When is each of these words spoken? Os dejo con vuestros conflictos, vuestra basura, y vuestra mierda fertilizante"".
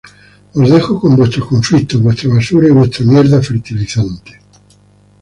Os 0.59 0.65
dejo 0.71 0.99
con 0.99 1.15
vuestros 1.15 1.45
conflictos, 1.45 2.01
vuestra 2.01 2.33
basura, 2.33 2.67
y 2.67 2.71
vuestra 2.71 3.05
mierda 3.05 3.39
fertilizante"". 3.39 4.41